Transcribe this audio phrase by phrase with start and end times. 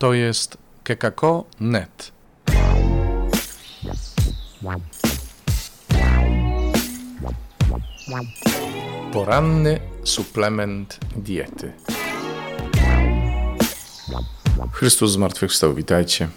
[0.00, 2.12] To jest kekako.net.
[9.12, 11.72] Poranny suplement diety.
[14.72, 16.28] Chrystus zmartwychwstał, witajcie.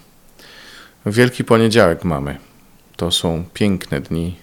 [1.06, 2.38] Wielki poniedziałek mamy.
[2.96, 4.36] To są piękne dni.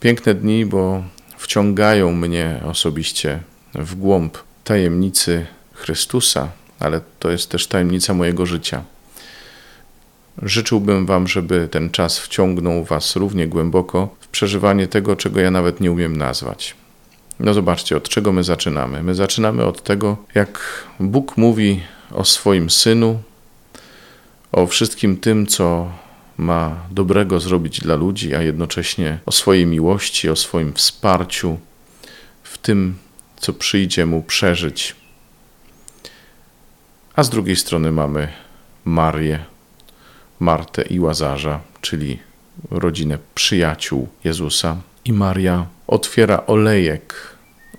[0.00, 1.02] Piękne dni, bo
[1.38, 3.40] wciągają mnie osobiście
[3.74, 6.50] w głąb tajemnicy Chrystusa,
[6.80, 8.82] ale to jest też tajemnica mojego życia.
[10.42, 15.80] Życzyłbym Wam, żeby ten czas wciągnął Was równie głęboko w przeżywanie tego, czego ja nawet
[15.80, 16.74] nie umiem nazwać.
[17.40, 19.02] No zobaczcie, od czego my zaczynamy.
[19.02, 23.22] My zaczynamy od tego, jak Bóg mówi o swoim synu,
[24.52, 25.92] o wszystkim tym, co
[26.36, 31.58] ma dobrego zrobić dla ludzi, a jednocześnie o swojej miłości, o swoim wsparciu
[32.42, 32.96] w tym,
[33.36, 34.96] co przyjdzie mu przeżyć.
[37.16, 38.28] A z drugiej strony mamy
[38.84, 39.44] Marię,
[40.40, 42.18] Martę i Łazarza, czyli
[42.70, 44.76] rodzinę przyjaciół Jezusa.
[45.04, 47.14] I Maria otwiera olejek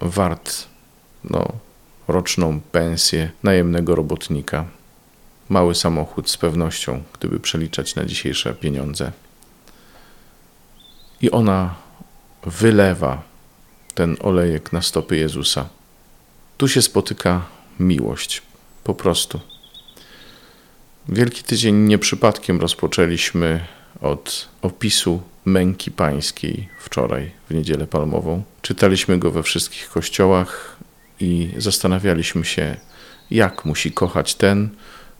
[0.01, 0.65] wart
[1.23, 1.47] no,
[2.07, 4.65] roczną pensję najemnego robotnika.
[5.49, 9.11] Mały samochód z pewnością, gdyby przeliczać na dzisiejsze pieniądze.
[11.21, 11.75] I ona
[12.43, 13.21] wylewa
[13.93, 15.69] ten olejek na stopy Jezusa.
[16.57, 17.41] Tu się spotyka
[17.79, 18.41] miłość,
[18.86, 19.39] po prostu.
[21.09, 23.66] Wielki Tydzień nie przypadkiem rozpoczęliśmy
[24.02, 28.44] od opisu męki pańskiej wczoraj, w niedzielę palmową.
[28.61, 30.78] Czytaliśmy go we wszystkich kościołach
[31.19, 32.75] i zastanawialiśmy się,
[33.31, 34.69] jak musi kochać ten,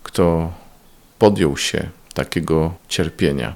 [0.02, 0.52] kto
[1.18, 3.54] podjął się takiego cierpienia.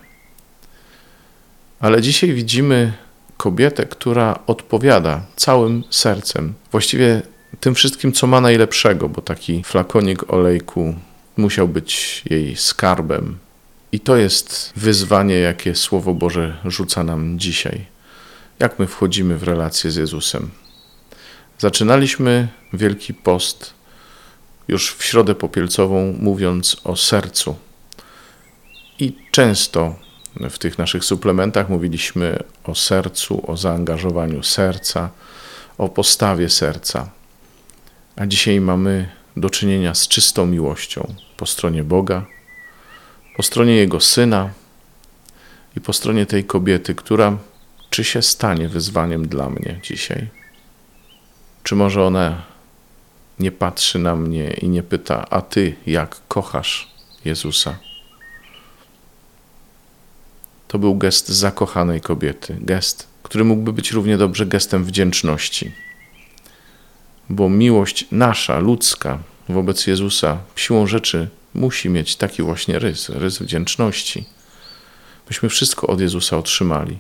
[1.81, 2.93] Ale dzisiaj widzimy
[3.37, 7.23] kobietę, która odpowiada całym sercem, właściwie
[7.57, 10.95] tym wszystkim, co ma najlepszego, bo taki flakonik olejku
[11.37, 13.39] musiał być jej skarbem.
[13.93, 17.87] I to jest wyzwanie, jakie Słowo Boże rzuca nam dzisiaj.
[18.59, 20.51] Jak my wchodzimy w relację z Jezusem?
[21.59, 23.75] Zaczynaliśmy Wielki Post
[24.69, 27.57] już w środę popielcową, mówiąc o sercu.
[28.99, 29.95] I często
[30.51, 35.11] w tych naszych suplementach mówiliśmy o sercu, o zaangażowaniu serca,
[35.79, 37.11] o postawie serca.
[38.21, 42.27] A dzisiaj mamy do czynienia z czystą miłością po stronie Boga,
[43.37, 44.51] po stronie Jego Syna
[45.77, 47.39] i po stronie tej kobiety, która
[47.91, 50.29] czy się stanie wyzwaniem dla mnie dzisiaj?
[51.63, 52.43] Czy może ona
[53.39, 56.91] nie patrzy na mnie i nie pyta, a ty jak kochasz
[57.25, 57.79] Jezusa?
[60.69, 65.73] To był gest zakochanej kobiety, gest, który mógłby być równie dobrze gestem wdzięczności.
[67.31, 69.19] Bo miłość nasza, ludzka,
[69.49, 74.25] wobec Jezusa, siłą rzeczy musi mieć taki właśnie rys, rys wdzięczności.
[75.31, 76.99] Myśmy wszystko od Jezusa otrzymali.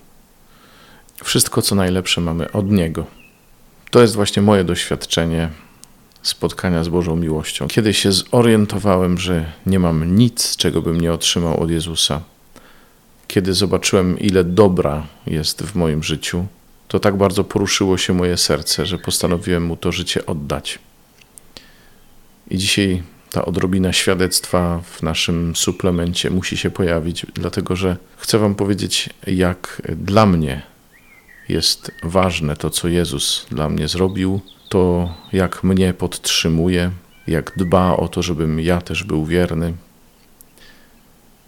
[1.24, 3.06] Wszystko, co najlepsze, mamy od Niego.
[3.90, 5.48] To jest właśnie moje doświadczenie
[6.22, 7.68] spotkania z Bożą miłością.
[7.68, 12.22] Kiedy się zorientowałem, że nie mam nic, czego bym nie otrzymał od Jezusa,
[13.28, 16.46] kiedy zobaczyłem, ile dobra jest w moim życiu,
[16.90, 20.78] to tak bardzo poruszyło się moje serce, że postanowiłem mu to życie oddać.
[22.50, 28.54] I dzisiaj ta odrobina świadectwa w naszym suplemencie musi się pojawić, dlatego że chcę Wam
[28.54, 30.62] powiedzieć, jak dla mnie
[31.48, 36.90] jest ważne to, co Jezus dla mnie zrobił, to jak mnie podtrzymuje,
[37.26, 39.72] jak dba o to, żebym ja też był wierny.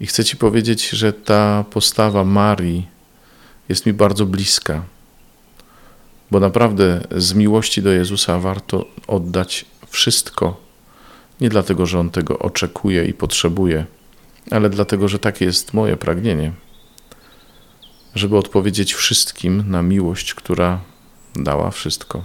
[0.00, 2.86] I chcę Ci powiedzieć, że ta postawa Marii
[3.68, 4.82] jest mi bardzo bliska,
[6.32, 10.60] bo naprawdę z miłości do Jezusa warto oddać wszystko.
[11.40, 13.86] Nie dlatego, że On tego oczekuje i potrzebuje,
[14.50, 16.52] ale dlatego, że takie jest moje pragnienie
[18.14, 20.80] żeby odpowiedzieć wszystkim na miłość, która
[21.36, 22.24] dała wszystko.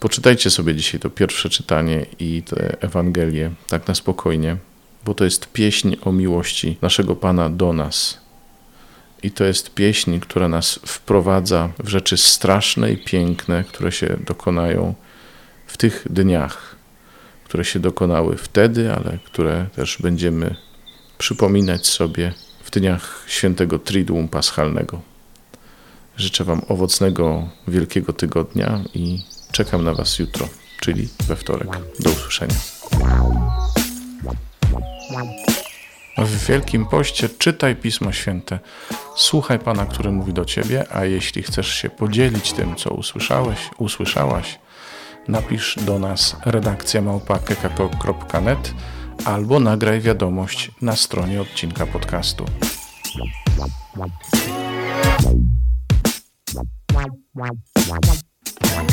[0.00, 4.56] Poczytajcie sobie dzisiaj to pierwsze czytanie i tę Ewangelię tak na spokojnie,
[5.04, 8.19] bo to jest pieśń o miłości naszego Pana do nas.
[9.22, 14.94] I to jest pieśń, która nas wprowadza w rzeczy straszne i piękne, które się dokonają
[15.66, 16.76] w tych dniach,
[17.44, 20.56] które się dokonały wtedy, ale które też będziemy
[21.18, 22.32] przypominać sobie
[22.64, 25.00] w dniach świętego Triduum Paschalnego.
[26.16, 29.22] Życzę Wam owocnego Wielkiego Tygodnia i
[29.52, 30.48] czekam na Was jutro,
[30.80, 31.68] czyli we wtorek.
[32.00, 32.54] Do usłyszenia.
[36.20, 38.58] W Wielkim Poście czytaj Pismo Święte,
[39.16, 44.58] słuchaj Pana, który mówi do Ciebie, a jeśli chcesz się podzielić tym, co usłyszałeś, usłyszałaś,
[45.28, 48.74] napisz do nas redakcja małpa.kk.net
[49.24, 52.44] albo nagraj wiadomość na stronie odcinka podcastu.
[53.96, 54.08] Wow,
[56.94, 57.50] wow,
[57.88, 58.00] wow,
[58.76, 58.89] wow.